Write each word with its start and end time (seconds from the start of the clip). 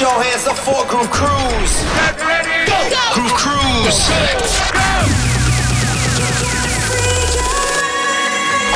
Put 0.00 0.08
your 0.08 0.22
hands 0.22 0.46
up 0.46 0.56
for 0.56 0.86
Groove 0.88 1.10
Cruise. 1.10 1.82
Get 1.92 2.16
ready. 2.24 2.64
Go. 2.64 2.88
Go. 2.88 3.12
Groove 3.12 3.36
Cruise. 3.36 4.08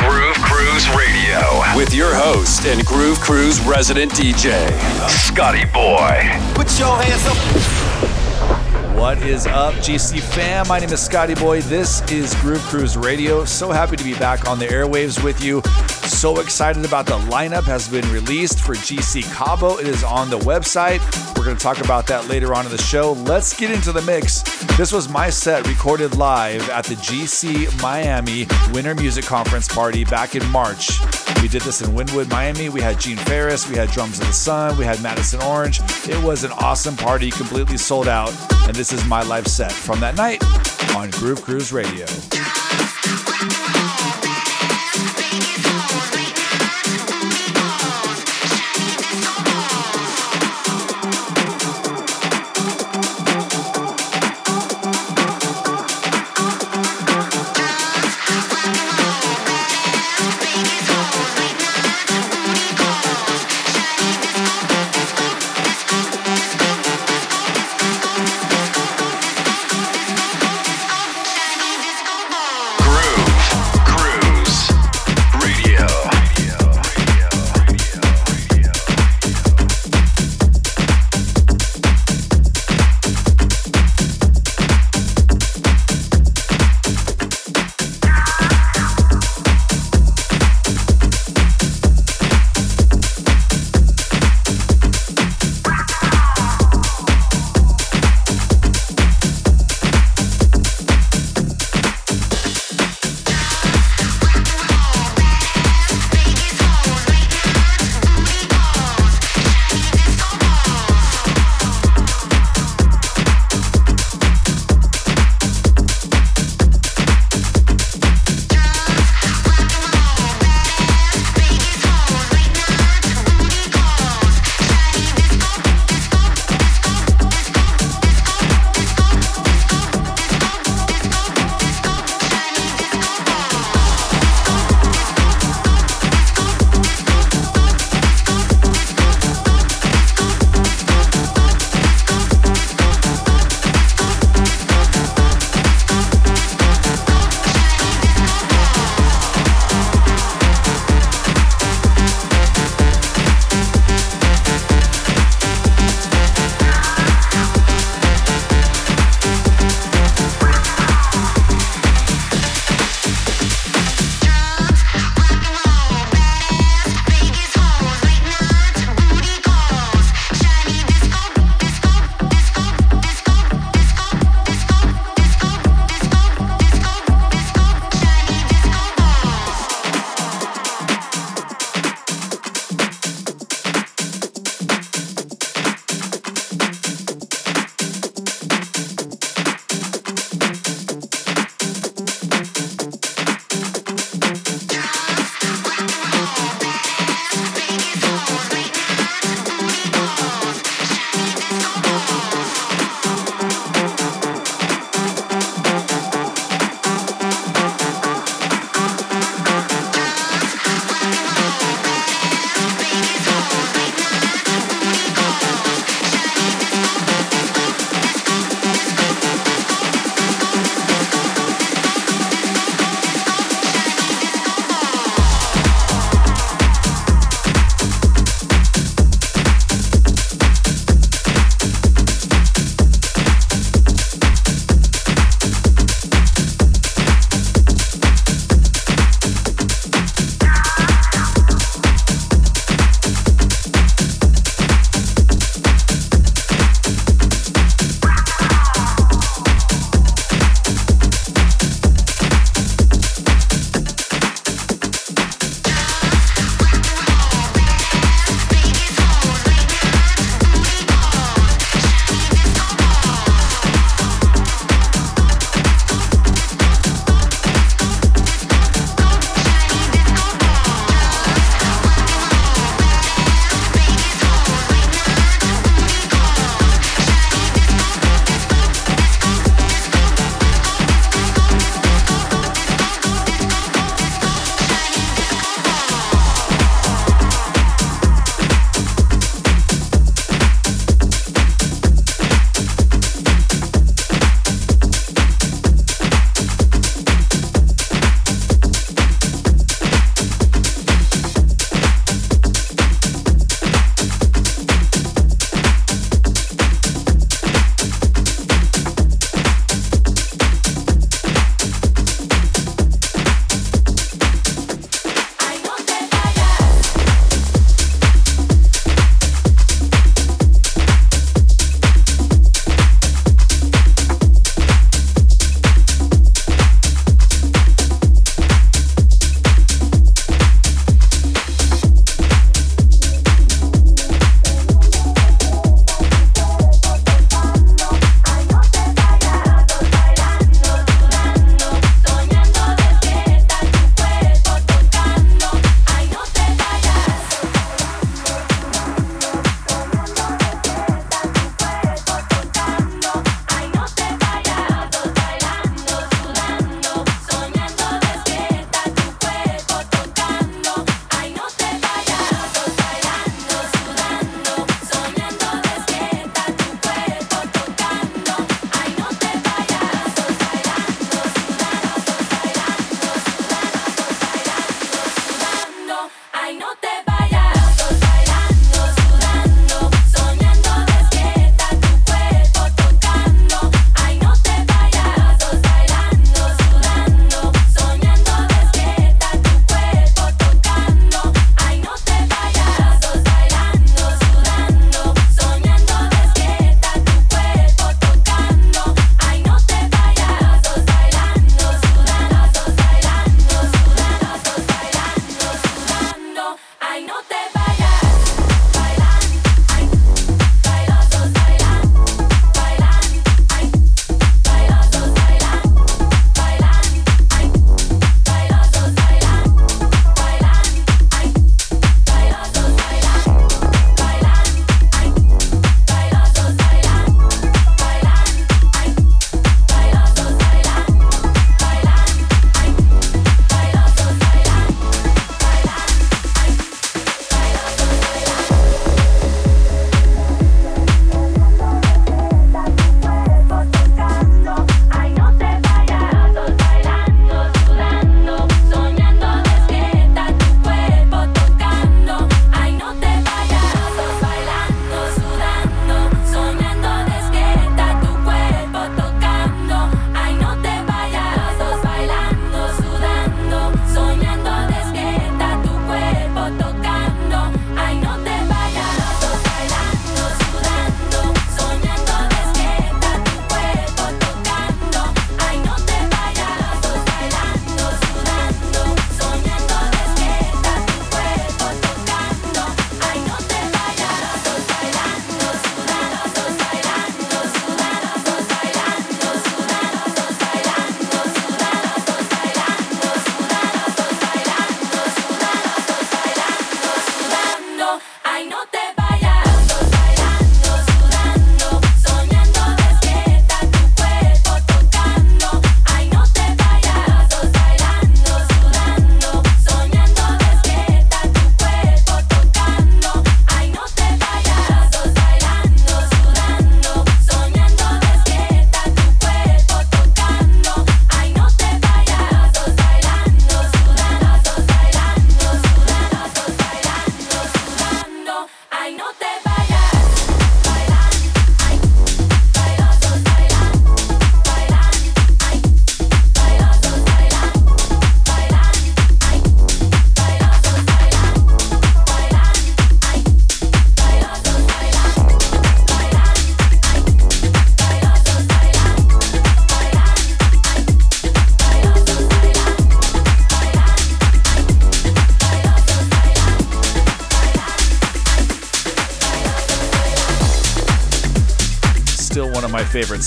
Groove 0.05 0.37
Cruise 0.45 0.87
Radio 0.89 1.41
with 1.75 1.95
your 1.95 2.13
host 2.13 2.67
and 2.67 2.85
Groove 2.85 3.19
Cruise 3.21 3.59
resident 3.61 4.11
DJ, 4.11 4.69
Scotty 5.09 5.65
Boy. 5.73 6.29
Put 6.53 6.77
your 6.77 6.95
hands 7.01 7.25
up. 7.25 7.75
What 8.95 9.17
is 9.23 9.47
up, 9.47 9.73
GC 9.75 10.21
fam? 10.21 10.67
My 10.67 10.77
name 10.77 10.93
is 10.93 11.01
Scotty 11.01 11.33
Boy. 11.33 11.61
This 11.61 12.03
is 12.11 12.35
Groove 12.35 12.61
Cruise 12.61 12.95
Radio. 12.95 13.45
So 13.45 13.71
happy 13.71 13.95
to 13.95 14.03
be 14.03 14.13
back 14.13 14.47
on 14.47 14.59
the 14.59 14.67
airwaves 14.67 15.23
with 15.23 15.43
you. 15.43 15.63
So 16.07 16.39
excited 16.39 16.85
about 16.85 17.05
the 17.05 17.17
lineup 17.19 17.63
has 17.63 17.87
been 17.87 18.07
released 18.11 18.59
for 18.59 18.75
GC 18.75 19.23
Cabo. 19.33 19.77
It 19.77 19.87
is 19.87 20.03
on 20.03 20.29
the 20.29 20.39
website. 20.39 20.99
We're 21.37 21.43
going 21.43 21.57
to 21.57 21.61
talk 21.61 21.83
about 21.83 22.07
that 22.07 22.27
later 22.27 22.53
on 22.53 22.65
in 22.65 22.71
the 22.71 22.77
show. 22.77 23.13
Let's 23.13 23.57
get 23.57 23.71
into 23.71 23.91
the 23.91 24.01
mix. 24.03 24.41
This 24.77 24.91
was 24.91 25.09
my 25.09 25.29
set 25.29 25.67
recorded 25.67 26.15
live 26.15 26.69
at 26.69 26.85
the 26.85 26.95
GC 26.95 27.81
Miami 27.81 28.47
Winter 28.71 28.95
Music 28.95 29.25
Conference 29.25 29.67
party 29.67 30.05
back 30.05 30.35
in 30.35 30.45
March. 30.51 30.99
We 31.41 31.47
did 31.47 31.63
this 31.63 31.81
in 31.81 31.91
Wynwood, 31.91 32.29
Miami. 32.29 32.69
We 32.69 32.81
had 32.81 32.99
Gene 32.99 33.17
Farris, 33.17 33.69
we 33.69 33.75
had 33.75 33.89
Drums 33.89 34.19
of 34.19 34.27
the 34.27 34.33
Sun, 34.33 34.77
we 34.77 34.85
had 34.85 35.01
Madison 35.01 35.41
Orange. 35.43 35.79
It 36.07 36.21
was 36.23 36.43
an 36.43 36.51
awesome 36.53 36.95
party, 36.95 37.29
completely 37.31 37.77
sold 37.77 38.07
out. 38.07 38.33
And 38.67 38.75
this 38.75 38.91
is 38.93 39.05
my 39.05 39.21
live 39.23 39.47
set 39.47 39.71
from 39.71 39.99
that 39.99 40.15
night 40.15 40.43
on 40.95 41.09
Groove 41.11 41.43
Cruise 41.43 41.71
Radio. 41.71 42.05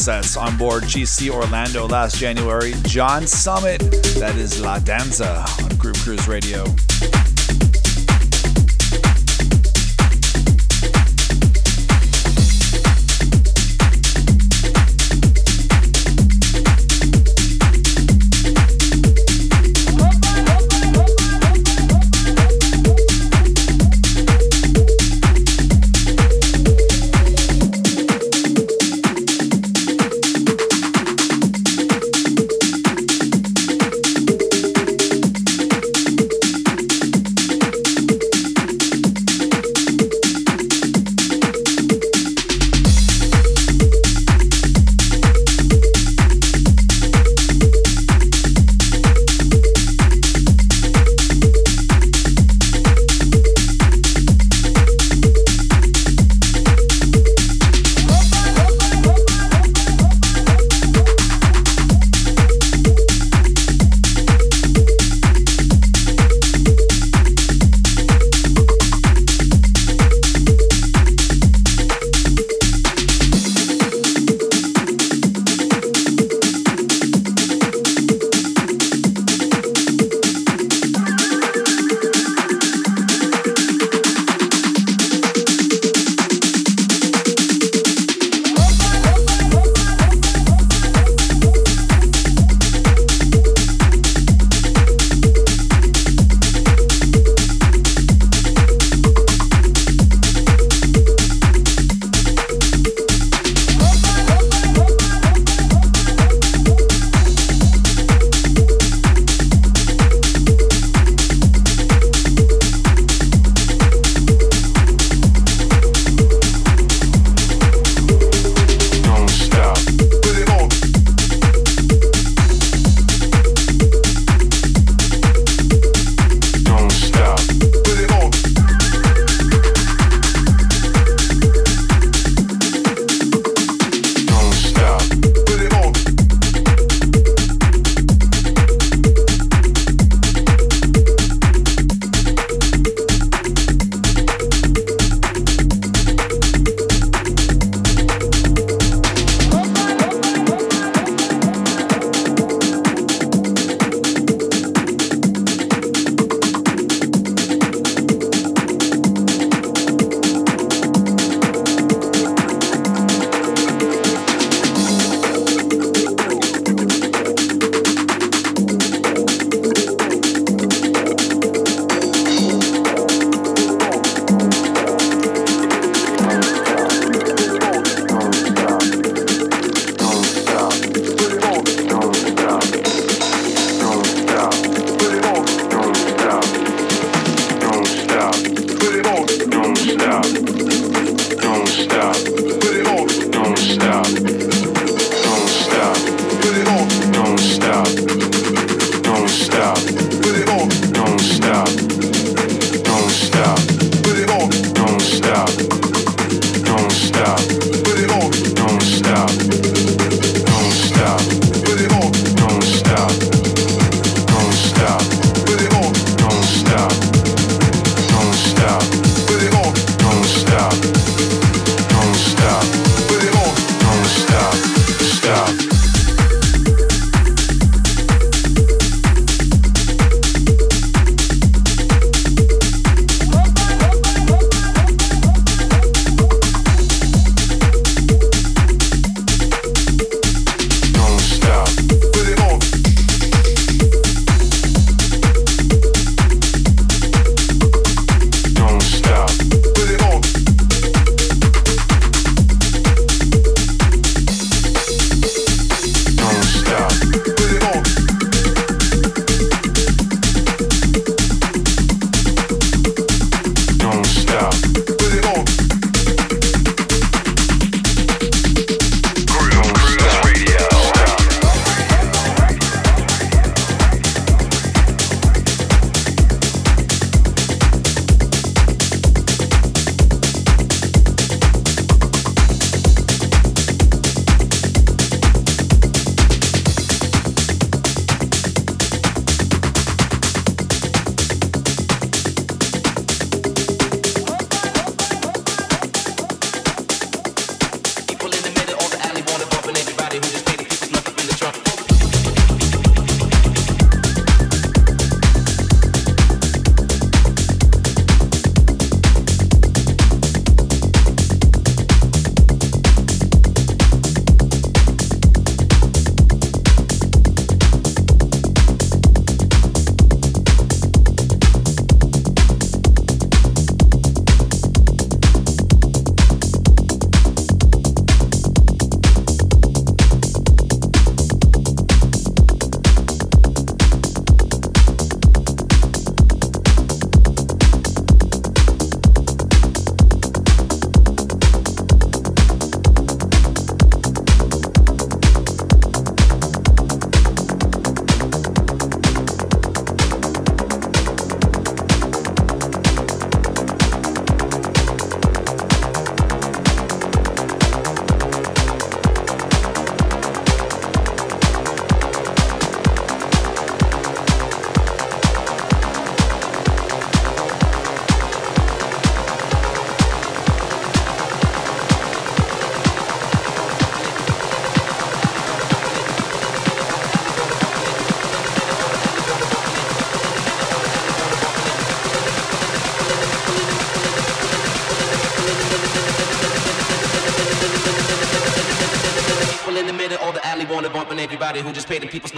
Sets 0.09 0.39
on 0.39 0.57
board 0.57 0.85
GC 0.85 1.29
Orlando 1.29 1.87
last 1.87 2.17
January. 2.17 2.73
John 2.85 3.27
Summit, 3.27 3.81
that 4.19 4.37
is 4.37 4.59
La 4.59 4.79
Danza 4.79 5.45
on 5.63 5.77
Groove 5.77 5.99
Cruise 5.99 6.27
Radio. 6.27 6.65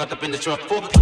Snuck 0.00 0.12
up 0.12 0.25
in 0.25 0.30
the 0.30 0.38
trunk. 0.38 0.61
For 0.62 1.00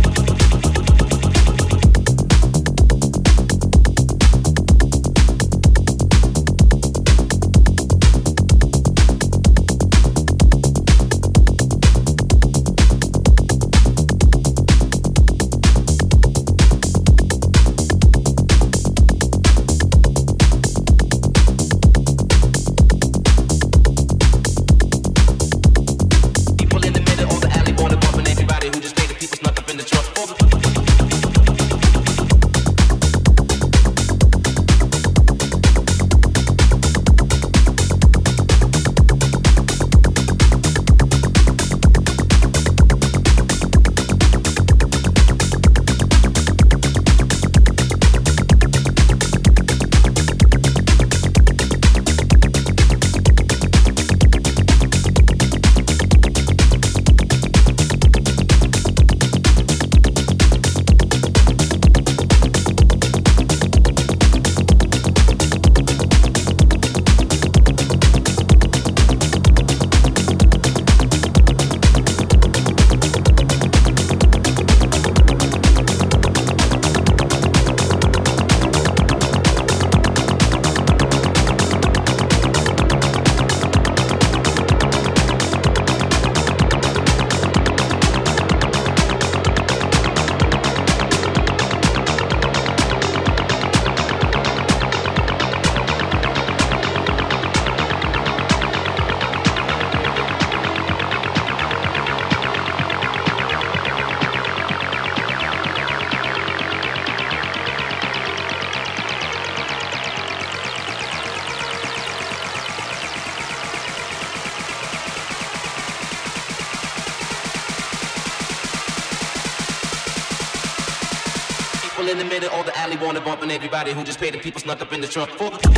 everybody 123.58 123.92
who 123.92 124.04
just 124.04 124.20
paid 124.20 124.32
the 124.32 124.38
people 124.38 124.60
snuck 124.60 124.80
up 124.80 124.92
in 124.92 125.00
the 125.00 125.08
trunk. 125.08 125.30
For 125.30 125.77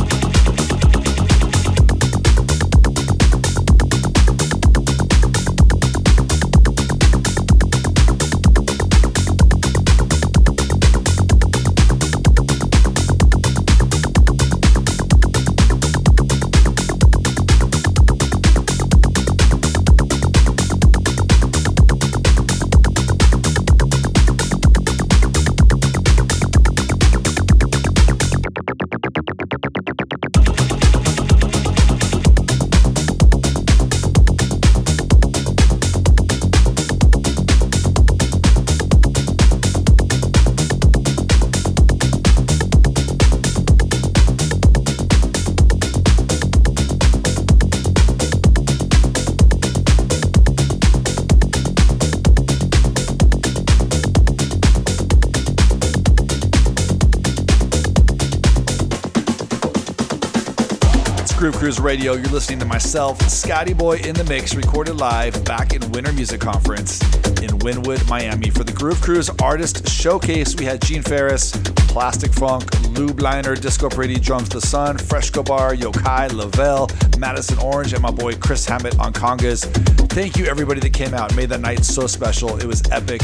Radio. 61.81 62.13
You're 62.13 62.25
listening 62.25 62.59
to 62.59 62.65
myself, 62.65 63.19
Scotty 63.29 63.73
Boy 63.73 63.97
in 63.97 64.13
the 64.13 64.23
Mix, 64.25 64.55
recorded 64.55 64.97
live 64.97 65.43
back 65.45 65.73
in 65.73 65.91
Winter 65.91 66.13
Music 66.13 66.39
Conference 66.39 67.01
in 67.41 67.49
Wynwood, 67.59 68.07
Miami. 68.07 68.49
For 68.49 68.63
the 68.63 68.71
Groove 68.71 69.01
Cruise 69.01 69.29
Artist 69.41 69.87
Showcase, 69.87 70.55
we 70.55 70.65
had 70.65 70.81
Gene 70.81 71.01
Farris, 71.01 71.51
Plastic 71.87 72.33
Funk, 72.33 72.69
Lube 72.89 73.19
Liner, 73.19 73.55
Disco 73.55 73.89
Pretty, 73.89 74.19
Drums 74.19 74.49
the 74.49 74.61
Sun, 74.61 74.97
Fresco 74.97 75.41
Bar, 75.41 75.75
Yokai, 75.75 76.31
Lavelle, 76.33 76.87
Madison 77.17 77.57
Orange, 77.59 77.93
and 77.93 78.01
my 78.01 78.11
boy 78.11 78.35
Chris 78.35 78.65
Hammett 78.65 78.99
on 78.99 79.11
congas. 79.11 79.65
Thank 80.11 80.37
you, 80.37 80.45
everybody 80.45 80.79
that 80.81 80.93
came 80.93 81.13
out 81.13 81.35
made 81.35 81.49
that 81.49 81.61
night 81.61 81.83
so 81.83 82.05
special. 82.05 82.57
It 82.57 82.65
was 82.65 82.83
epic, 82.91 83.21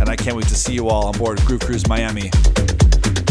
and 0.00 0.08
I 0.08 0.16
can't 0.16 0.36
wait 0.36 0.46
to 0.48 0.56
see 0.56 0.72
you 0.72 0.88
all 0.88 1.06
on 1.06 1.18
board 1.18 1.40
Groove 1.42 1.60
Cruise 1.60 1.86
Miami. 1.86 2.30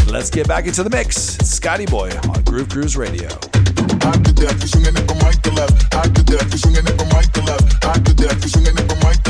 Let's 0.07 0.29
get 0.29 0.47
back 0.47 0.67
into 0.67 0.83
the 0.83 0.89
mix. 0.89 1.17
Scotty 1.17 1.85
Boy 1.85 2.11
on 2.29 2.43
Groove 2.43 2.69
Cruise 2.69 2.95
Radio. 2.95 3.27
Hot 4.07 4.23
to 4.23 4.31
death, 4.31 4.61
we 4.61 4.67
swinging 4.69 4.95
it 4.95 5.05
from 5.05 5.19
right 5.19 5.43
to 5.43 5.51
left. 5.51 5.93
Hot 5.93 6.15
to 6.15 6.23
death, 6.23 6.49
we 6.49 6.57
swinging 6.57 6.87
it 6.87 6.97
from 6.97 7.09
right 7.09 7.33
to 7.33 7.41
left. 7.41 7.83
Hot 7.83 8.05
to 8.05 8.13
death, 8.13 8.41
we 8.41 8.47
swinging 8.47 8.77
it 8.77 8.87
from 8.87 8.99
right 9.01 9.15
to 9.15 9.19
left. 9.19 9.26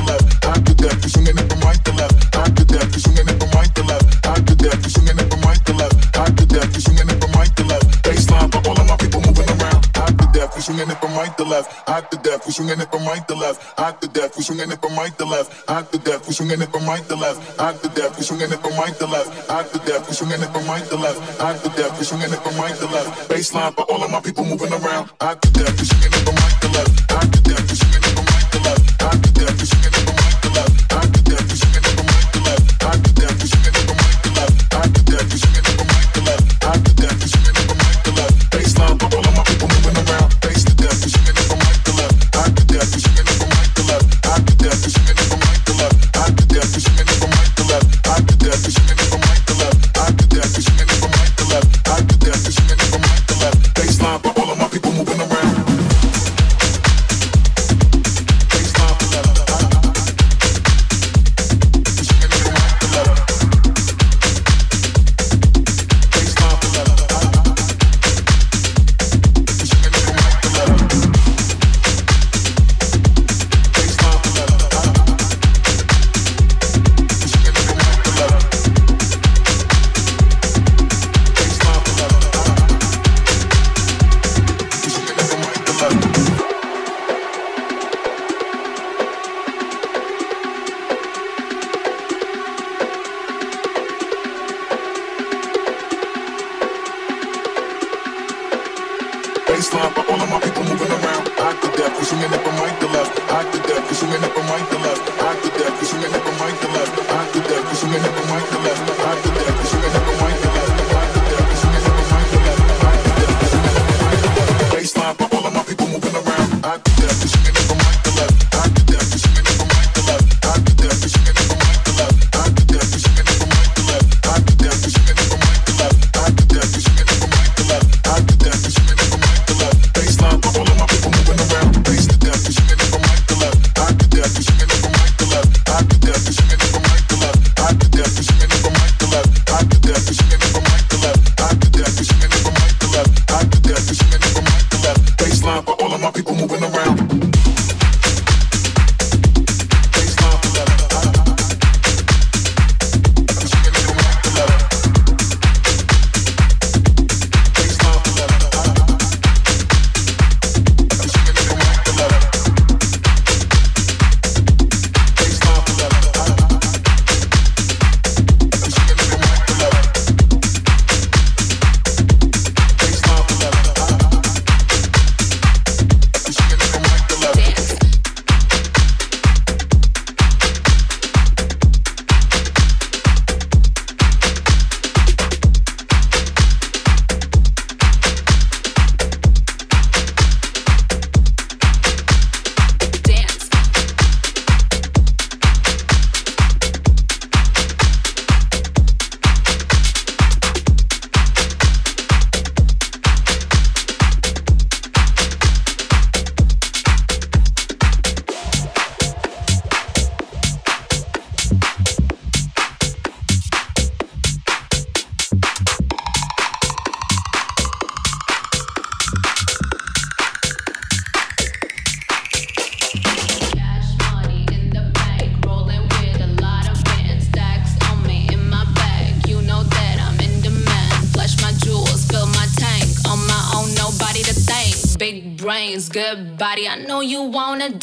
Swinging 10.78 10.96
it 10.96 11.02
from 11.02 11.14
right 11.18 11.38
to 11.38 11.44
left. 11.44 11.72
Hot 11.90 12.12
to 12.12 12.18
death, 12.18 12.46
we 12.46 12.52
swinging 12.52 12.80
it 12.80 12.92
from 12.92 13.06
right 13.06 13.28
to 13.28 13.36
left. 13.36 13.62
Hot 13.80 14.00
to 14.02 14.08
death, 14.08 14.38
we 14.38 14.44
swinging 14.44 14.72
it 14.72 14.80
from 14.80 14.96
right 14.96 15.18
to 15.18 15.26
left. 15.26 15.50
Hot 15.68 15.92
to 15.92 15.98
death, 15.98 16.28
we 16.28 16.34
swinging 16.34 16.62
it 16.62 16.70
from 16.70 16.86
right 16.86 17.04
to 17.10 17.16
left. 17.16 17.58
Hot 17.58 17.82
to 17.82 17.90
death, 17.90 18.18
we 18.18 18.24
swinging 18.24 18.52
it 18.52 18.62
from 18.62 18.78
right 18.78 18.94
to 18.94 19.08
left. 19.08 19.50
Hot 19.50 19.66
to 19.74 19.80
death, 19.90 20.08
we 20.08 20.14
swinging 20.14 20.42
it 20.42 20.52
from 20.54 20.66
right 20.68 20.86
to 20.86 20.96
left. 20.98 21.42
Hot 21.42 21.58
to 21.64 21.70
death, 21.74 21.98
we 21.98 22.06
swinging 22.06 22.34
it 22.34 22.42
from 22.46 22.56
right 22.62 22.76
to 22.78 22.86
left. 22.86 23.30
Baseline 23.30 23.74
for 23.74 23.86
all 23.90 24.04
of 24.04 24.12
my 24.12 24.22
people 24.22 24.46
moving 24.46 24.72
around. 24.72 25.10
Hot 25.20 25.42
to 25.42 25.50
death, 25.52 25.74
we 25.80 25.86
swinging 25.86 26.14
it 26.14 26.22
from 26.22 26.36
right 26.36 26.58
to 26.62 26.70
left. 26.70 27.12
Hot 27.12 27.26
to 27.34 27.42
death, 27.42 27.66
we 27.70 27.76
swinging 27.76 28.04
it 28.06 28.14
from 28.14 28.26
right 28.30 28.52
to 28.52 28.60
left. 28.62 29.02
Hot 29.02 29.18
to 29.18 29.32
death, 29.34 29.58
we 29.58 29.66
swinging 29.66 29.97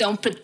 don't 0.04 0.20
pretend. 0.20 0.43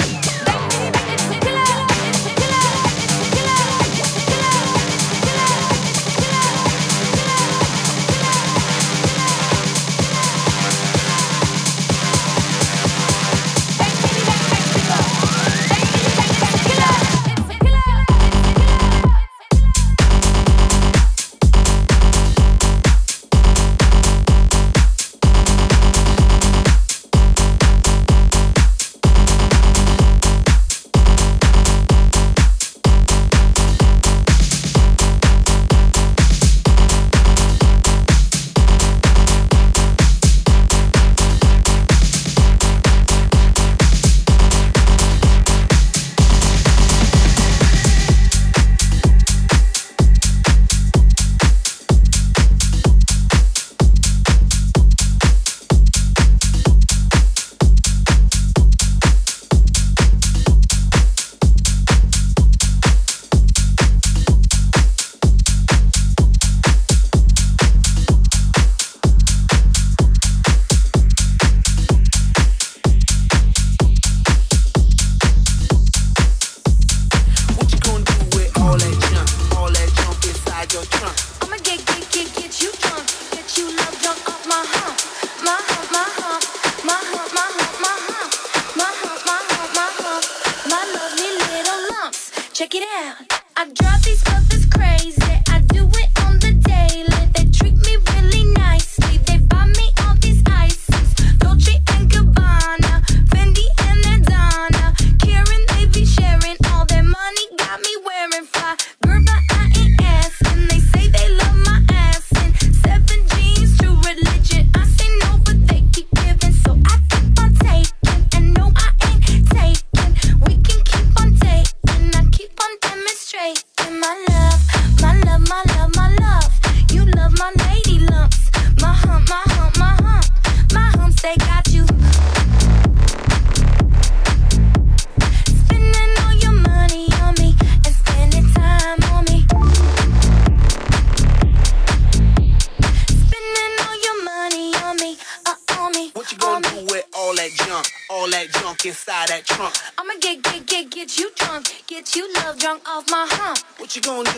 You 153.93 154.01
gonna 154.01 154.30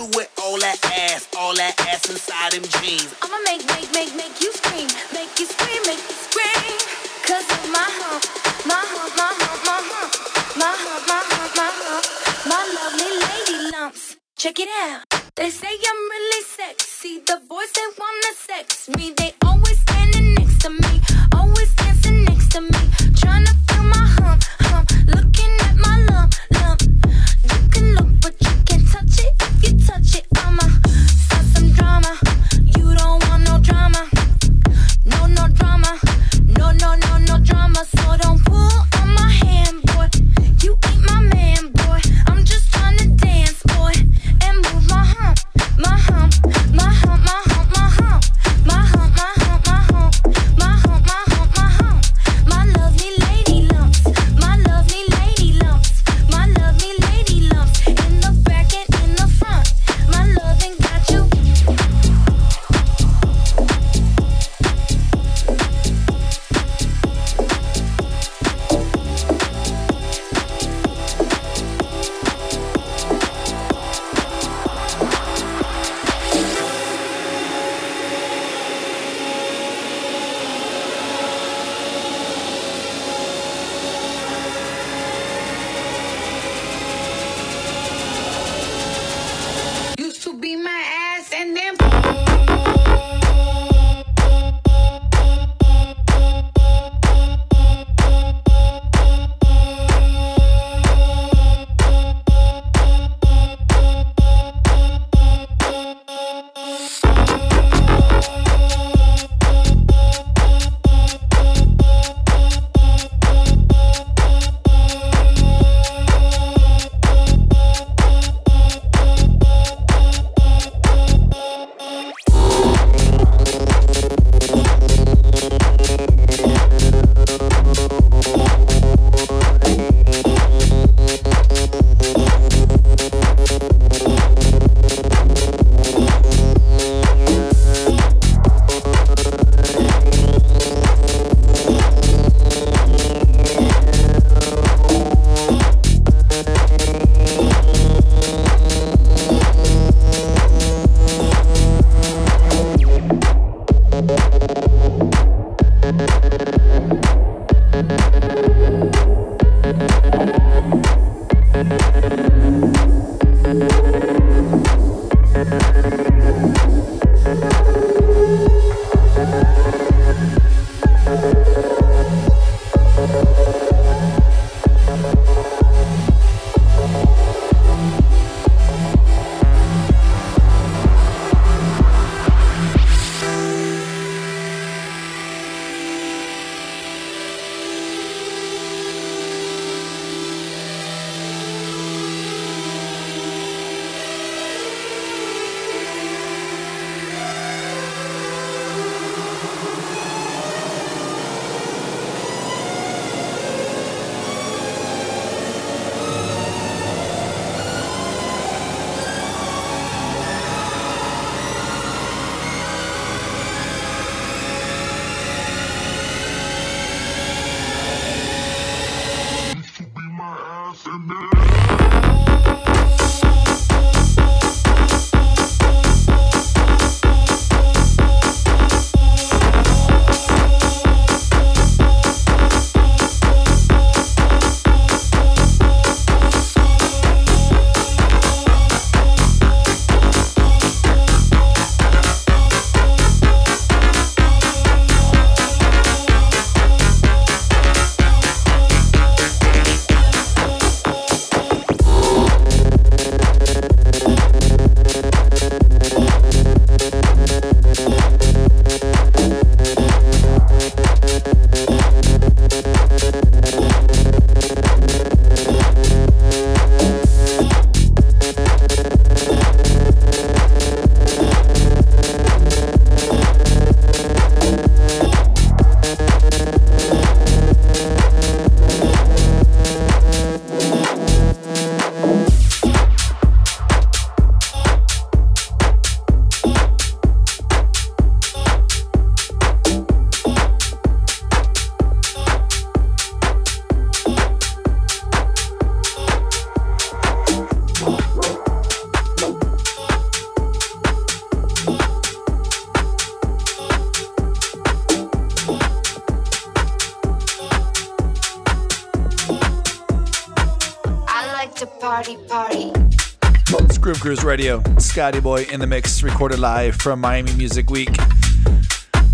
It's 314.03 314.09
Groove 314.09 314.17
Cruise 314.17 314.25
Radio. 314.25 314.61
Scotty 314.79 315.21
Boy 315.21 315.43
in 315.43 315.61
the 315.61 315.65
mix, 315.65 316.03
recorded 316.03 316.37
live 316.37 316.75
from 316.75 316.99
Miami 316.99 317.33
Music 317.35 317.69
Week. 317.69 317.95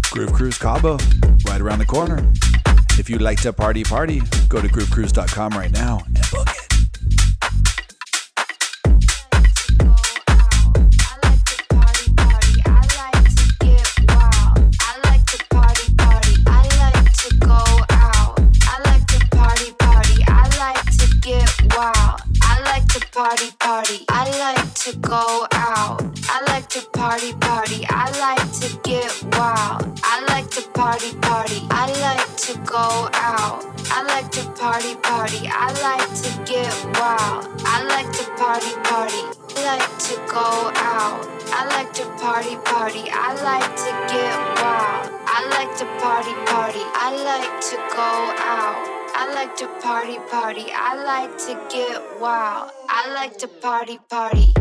Groove 0.10 0.34
Cruise 0.34 0.58
Cabo, 0.58 0.98
right 1.46 1.62
around 1.62 1.78
the 1.78 1.86
corner. 1.86 2.28
If 2.98 3.08
you'd 3.08 3.22
like 3.22 3.40
to 3.42 3.54
party, 3.54 3.84
party, 3.84 4.24
go 4.48 4.60
to 4.60 4.68
groovecruise.com 4.68 5.52
right 5.52 5.72
now 5.72 6.02
and 6.08 6.28
book 6.32 6.50
it. 6.50 6.59
Out. 52.26 52.72
I 52.90 53.14
like 53.14 53.38
to 53.38 53.48
party, 53.48 53.98
party. 54.10 54.52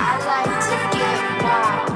I 0.00 0.18
like 0.30 0.60
to 0.68 0.98
get 0.98 1.42
wild. 1.42 1.87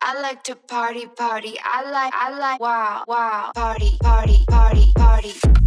I 0.00 0.20
like 0.20 0.44
to 0.44 0.54
party. 0.54 1.06
party. 1.06 1.58
I 1.64 1.90
like, 1.90 2.12
I 2.14 2.38
like, 2.38 2.60
wow, 2.60 3.02
wow, 3.08 3.50
party, 3.52 3.96
party, 4.00 4.44
party, 4.48 4.92
party. 4.94 5.63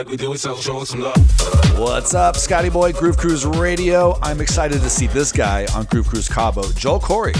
Like 0.00 0.08
we 0.08 0.16
do 0.16 0.32
it, 0.32 0.38
so 0.38 0.56
show 0.56 0.78
us 0.78 0.88
some 0.88 1.00
love. 1.00 1.78
What's 1.78 2.14
up, 2.14 2.34
Scotty 2.34 2.70
Boy, 2.70 2.90
Groove 2.90 3.18
Cruise 3.18 3.44
Radio? 3.44 4.18
I'm 4.22 4.40
excited 4.40 4.80
to 4.80 4.88
see 4.88 5.08
this 5.08 5.30
guy 5.30 5.66
on 5.74 5.84
Groove 5.84 6.08
Cruise 6.08 6.26
Cabo, 6.26 6.62
Joel 6.72 7.00
Corry. 7.00 7.36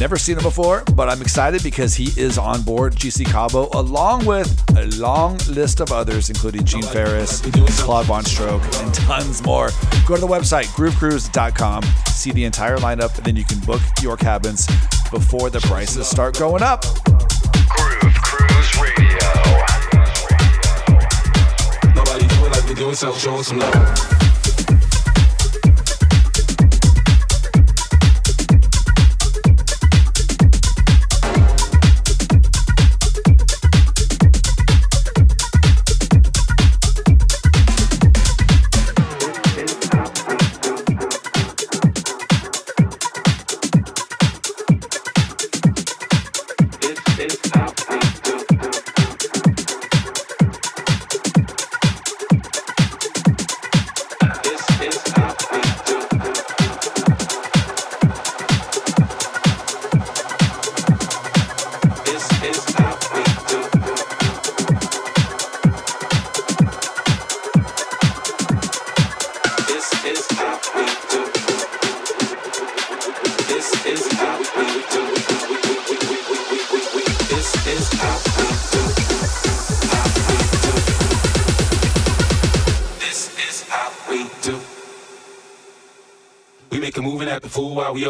Never 0.00 0.18
seen 0.18 0.36
him 0.36 0.42
before, 0.42 0.82
but 0.96 1.08
I'm 1.08 1.22
excited 1.22 1.62
because 1.62 1.94
he 1.94 2.08
is 2.20 2.36
on 2.36 2.62
board 2.62 2.96
GC 2.96 3.26
Cabo 3.26 3.68
along 3.74 4.26
with 4.26 4.60
a 4.76 4.86
long 5.00 5.38
list 5.50 5.78
of 5.78 5.92
others, 5.92 6.30
including 6.30 6.64
Gene 6.64 6.82
Farris, 6.82 7.42
Claude 7.78 8.06
Von 8.06 8.24
Stroke, 8.24 8.64
and 8.78 8.92
tons 8.92 9.40
more. 9.44 9.68
Go 10.04 10.16
to 10.16 10.20
the 10.20 10.26
website, 10.26 10.64
groovecruise.com, 10.74 11.84
see 12.08 12.32
the 12.32 12.44
entire 12.44 12.78
lineup, 12.78 13.16
and 13.18 13.24
then 13.24 13.36
you 13.36 13.44
can 13.44 13.60
book 13.60 13.82
your 14.02 14.16
cabins 14.16 14.66
before 15.12 15.48
the 15.48 15.60
prices 15.60 16.08
start 16.08 16.36
going 16.36 16.64
up. 16.64 16.84
Do 22.80 22.88
it 22.88 23.02
like 23.02 23.12
we 23.12 23.12
do 23.12 23.12
it, 23.12 23.12
so 23.12 23.12
show 23.12 23.38
us 23.38 23.48
some 23.48 23.58
love. 23.58 24.19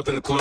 Up 0.00 0.08
in 0.08 0.14
the 0.14 0.20
club. 0.22 0.39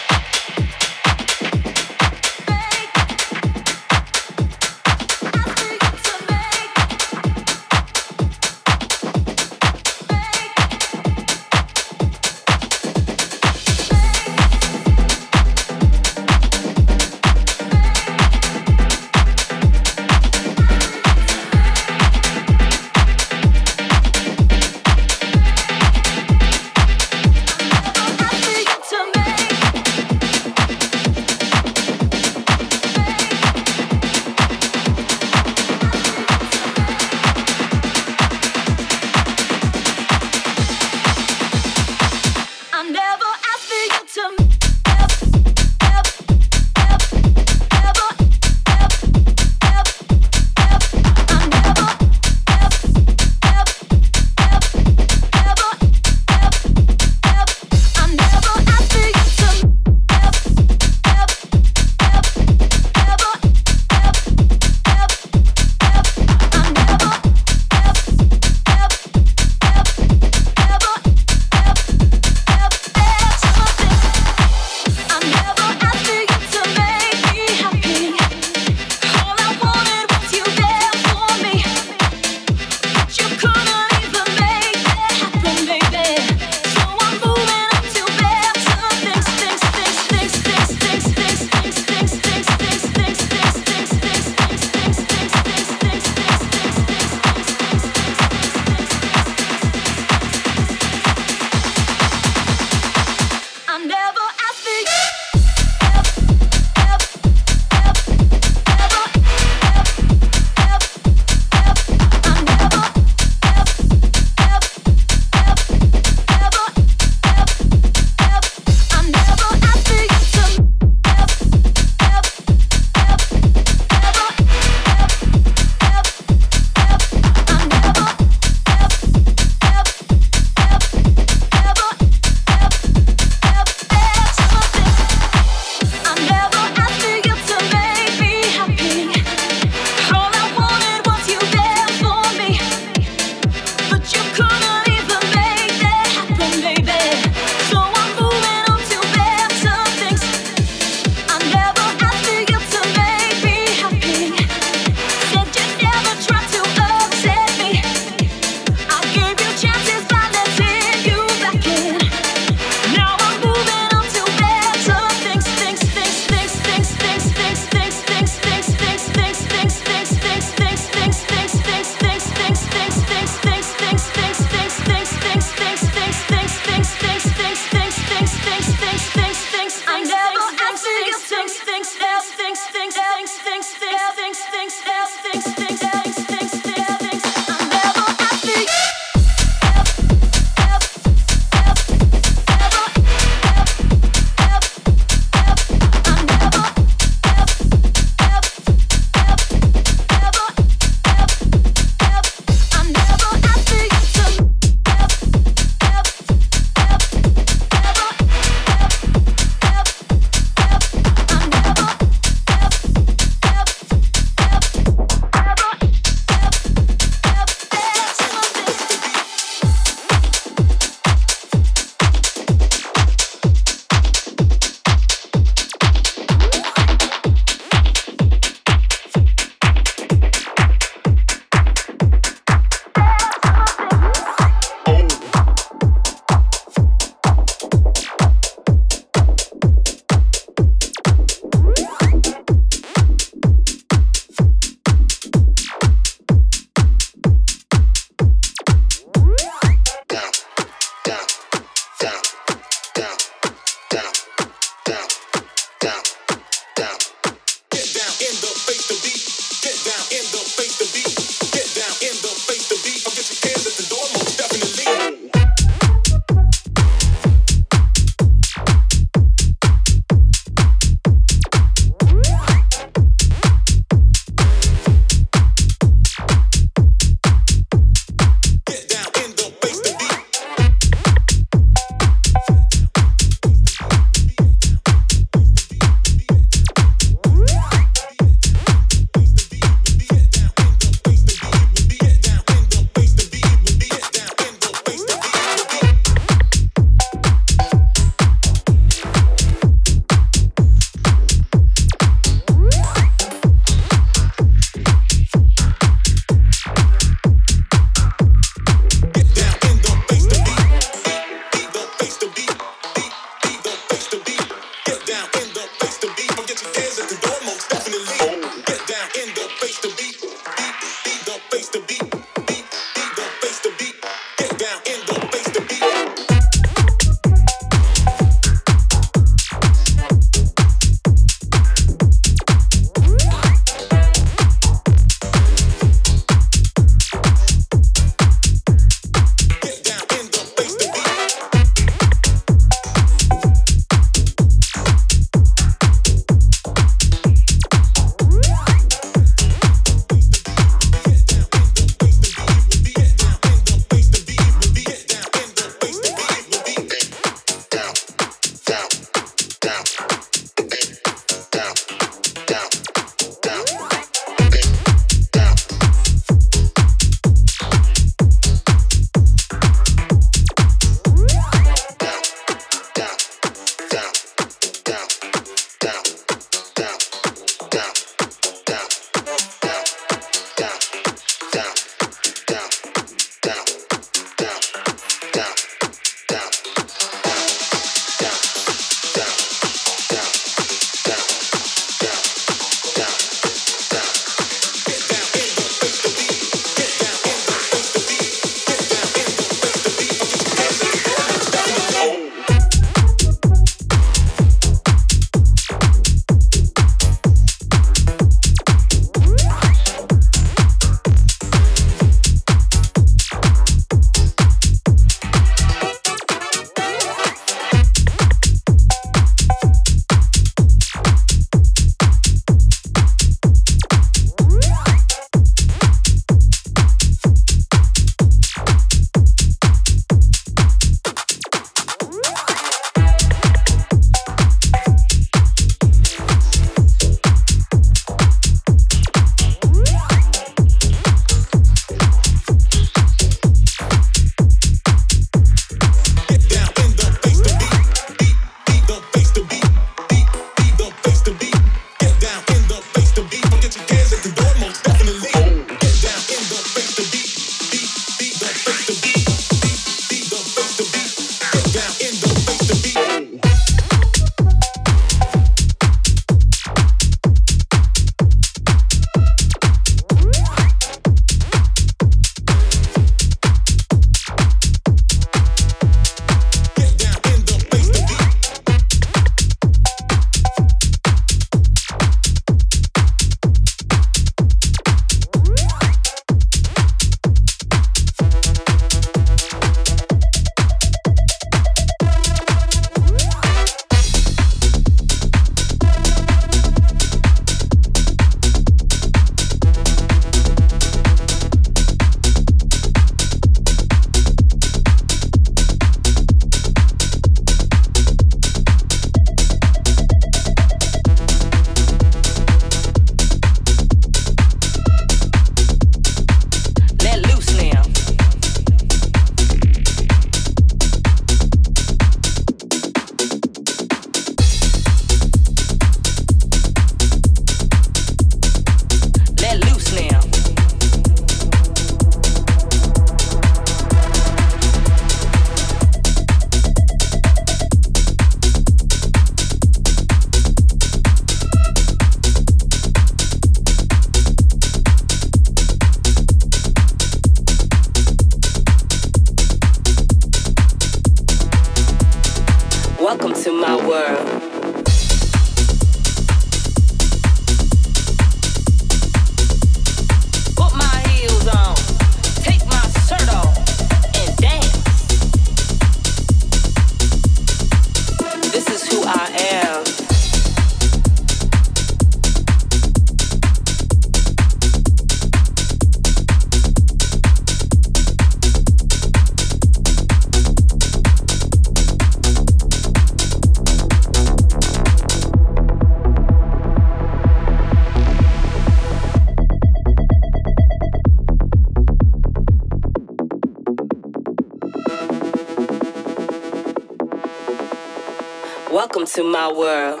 Welcome 598.72 599.04
to 599.04 599.22
my 599.22 599.52
world. 599.52 600.00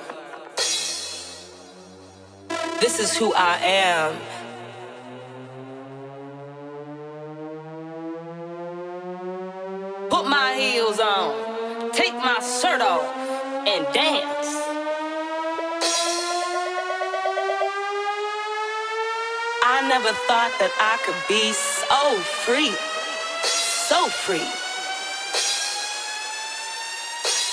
This 2.80 2.98
is 3.00 3.14
who 3.14 3.34
I 3.34 3.58
am. 3.58 4.16
Put 10.08 10.26
my 10.26 10.54
heels 10.54 10.98
on, 11.00 11.92
take 11.92 12.14
my 12.14 12.38
shirt 12.40 12.80
off, 12.80 13.04
and 13.68 13.84
dance. 13.92 14.48
I 19.64 19.86
never 19.86 20.14
thought 20.26 20.56
that 20.60 20.72
I 20.80 20.96
could 21.04 21.28
be 21.28 21.52
so 21.52 22.16
free, 22.46 22.72
so 23.44 24.08
free. 24.08 24.61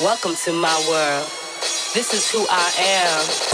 Welcome 0.02 0.36
to 0.46 0.54
my 0.54 0.86
world. 0.88 1.28
This 1.94 2.14
is 2.14 2.32
who 2.32 2.46
I 2.50 2.72
am. 2.80 3.49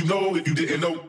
you 0.00 0.06
know 0.06 0.34
if 0.34 0.48
you 0.48 0.54
didn't 0.54 0.80
know. 0.80 0.99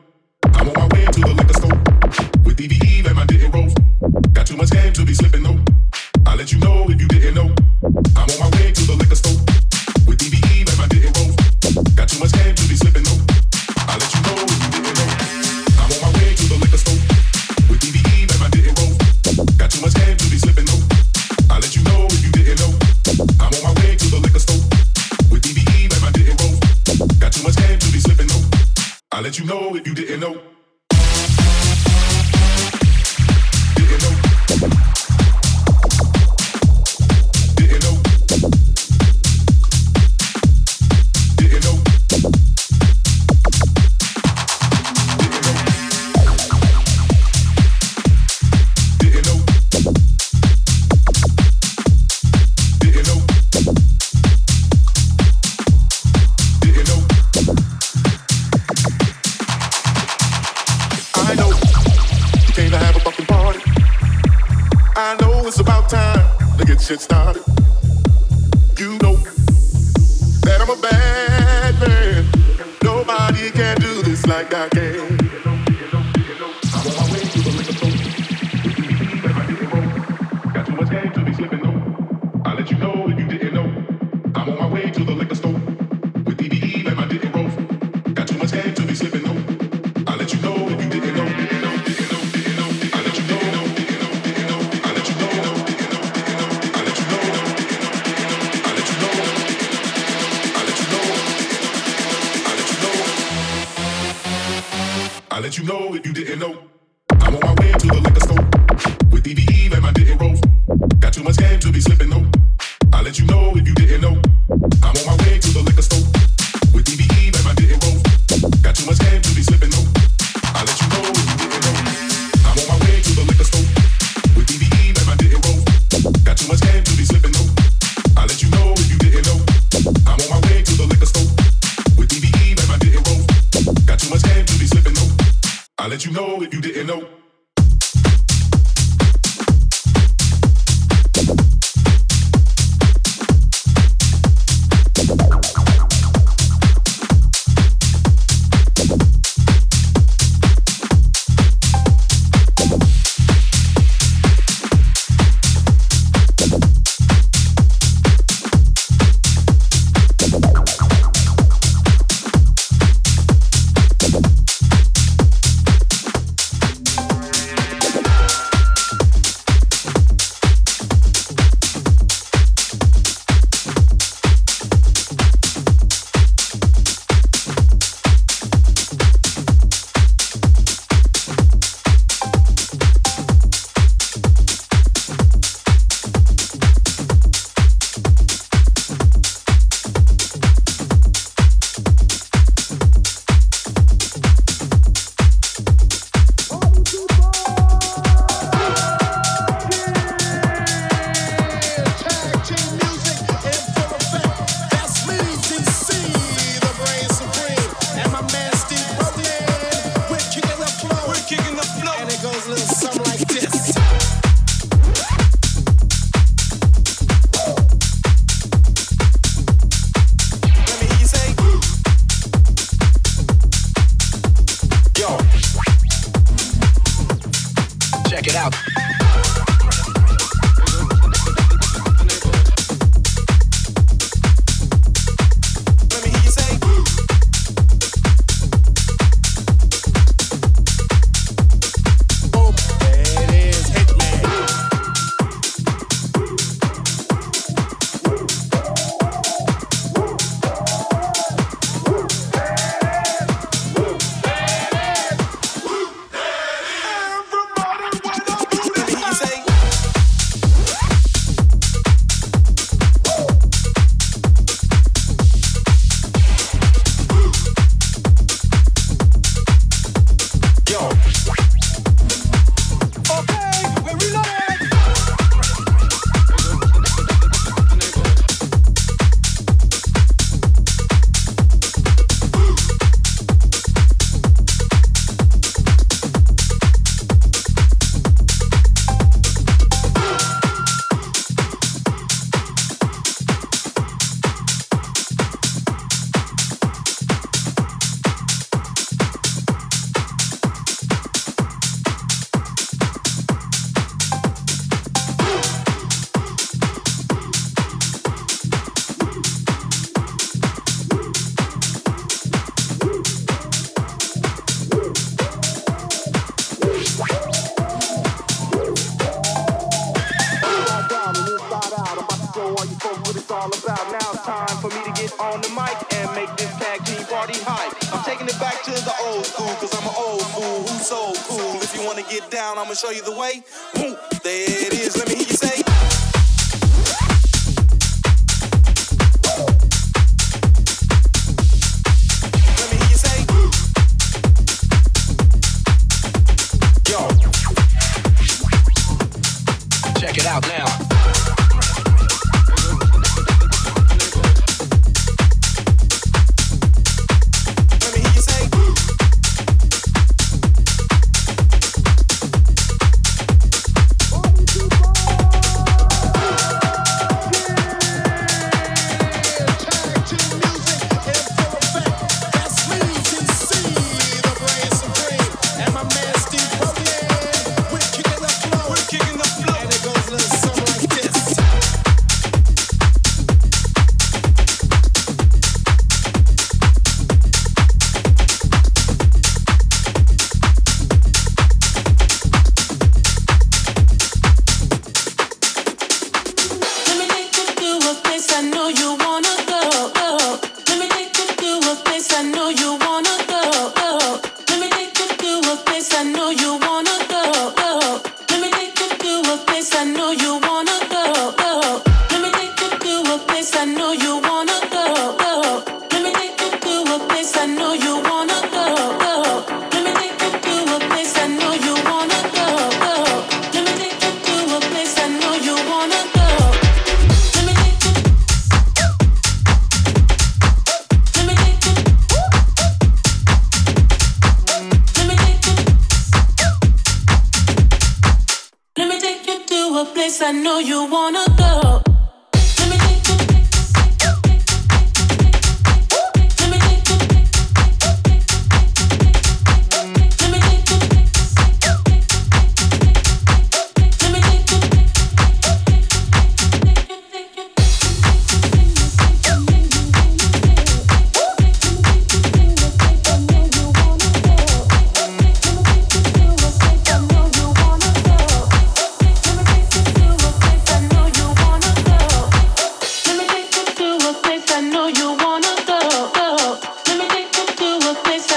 on 325.32 325.40
the 325.40 325.48
mic 325.56 325.72
and 325.96 326.12
make 326.12 326.28
this 326.36 326.52
tag 326.60 326.84
team 326.84 327.04
party 327.08 327.32
hype. 327.40 327.72
I'm 327.88 328.04
taking 328.04 328.28
it 328.28 328.38
back 328.38 328.62
to 328.64 328.70
the 328.70 328.94
old 329.08 329.24
school, 329.24 329.48
cause 329.56 329.72
I'm 329.72 329.88
an 329.88 329.96
old 329.96 330.20
fool 330.36 330.60
who's 330.60 330.86
so 330.86 331.12
cool. 331.24 331.56
If 331.64 331.74
you 331.74 331.80
wanna 331.86 332.04
get 332.04 332.30
down, 332.30 332.58
I'ma 332.58 332.74
show 332.74 332.90
you 332.90 333.02
the 333.02 333.16
way. 333.16 333.42
Boom, 333.74 333.96
there 334.22 334.51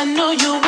I 0.06 0.14
know 0.14 0.30
you 0.30 0.65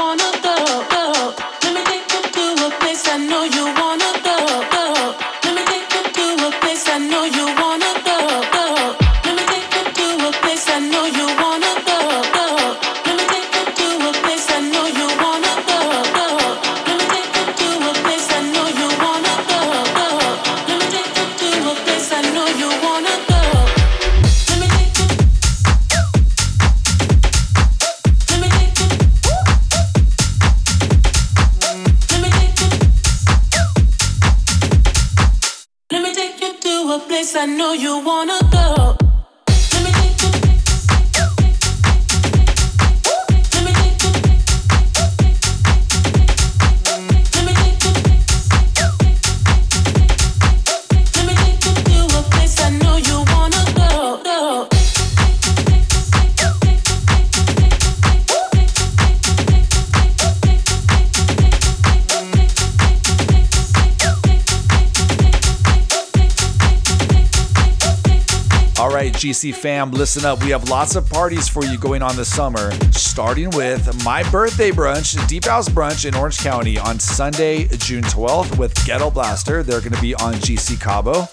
GC 69.27 69.53
fam, 69.53 69.91
listen 69.91 70.23
up. 70.23 70.41
We 70.41 70.51
have 70.51 70.69
lots 70.69 70.95
of 70.95 71.09
parties 71.09 71.49
for 71.49 71.65
you 71.65 71.77
going 71.77 72.01
on 72.01 72.15
this 72.15 72.33
summer, 72.33 72.71
starting 72.93 73.49
with 73.49 74.05
my 74.05 74.23
birthday 74.31 74.71
brunch, 74.71 75.27
Deep 75.27 75.43
House 75.43 75.67
Brunch 75.67 76.05
in 76.05 76.15
Orange 76.15 76.37
County 76.37 76.77
on 76.77 76.97
Sunday, 76.97 77.67
June 77.67 78.03
12th 78.03 78.57
with 78.57 78.73
Ghetto 78.85 79.11
Blaster. 79.11 79.63
They're 79.63 79.81
going 79.81 79.91
to 79.91 80.01
be 80.01 80.15
on 80.15 80.35
GC 80.35 80.79
Cabo. 80.79 81.27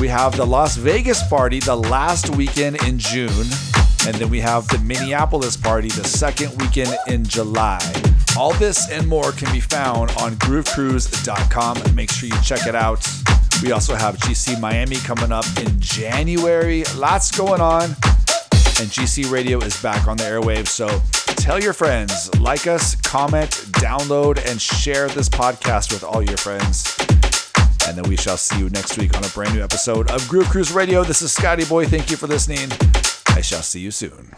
We 0.00 0.08
have 0.08 0.34
the 0.34 0.46
Las 0.46 0.76
Vegas 0.76 1.28
party 1.28 1.60
the 1.60 1.76
last 1.76 2.34
weekend 2.34 2.82
in 2.84 2.98
June. 2.98 3.46
And 4.06 4.14
then 4.14 4.30
we 4.30 4.40
have 4.40 4.66
the 4.68 4.78
Minneapolis 4.78 5.58
party 5.58 5.88
the 5.88 6.04
second 6.04 6.58
weekend 6.62 6.96
in 7.06 7.22
July. 7.22 7.80
All 8.38 8.54
this 8.54 8.90
and 8.90 9.06
more 9.06 9.32
can 9.32 9.52
be 9.52 9.60
found 9.60 10.10
on 10.12 10.36
groovecruise.com. 10.36 11.94
Make 11.94 12.10
sure 12.10 12.30
you 12.30 12.42
check 12.42 12.66
it 12.66 12.74
out. 12.74 13.06
We 13.62 13.72
also 13.72 13.94
have 13.94 14.16
GC 14.18 14.60
Miami 14.60 14.96
coming 14.96 15.32
up 15.32 15.46
in 15.58 15.80
January. 15.80 16.84
Lots 16.96 17.36
going 17.36 17.60
on. 17.60 17.84
And 18.78 18.90
GC 18.90 19.30
Radio 19.30 19.58
is 19.58 19.80
back 19.82 20.06
on 20.06 20.18
the 20.18 20.24
airwaves. 20.24 20.68
So 20.68 21.00
tell 21.36 21.62
your 21.62 21.72
friends, 21.72 22.34
like 22.38 22.66
us, 22.66 22.94
comment, 22.96 23.50
download, 23.72 24.44
and 24.50 24.60
share 24.60 25.08
this 25.08 25.28
podcast 25.28 25.92
with 25.92 26.04
all 26.04 26.22
your 26.22 26.36
friends. 26.36 26.94
And 27.88 27.96
then 27.96 28.08
we 28.10 28.16
shall 28.16 28.36
see 28.36 28.58
you 28.58 28.68
next 28.68 28.98
week 28.98 29.16
on 29.16 29.24
a 29.24 29.28
brand 29.28 29.54
new 29.54 29.62
episode 29.62 30.10
of 30.10 30.28
Groove 30.28 30.48
Cruise 30.48 30.72
Radio. 30.72 31.02
This 31.04 31.22
is 31.22 31.32
Scotty 31.32 31.64
Boy. 31.64 31.86
Thank 31.86 32.10
you 32.10 32.16
for 32.16 32.26
listening. 32.26 32.70
I 33.28 33.40
shall 33.40 33.62
see 33.62 33.80
you 33.80 33.90
soon. 33.90 34.32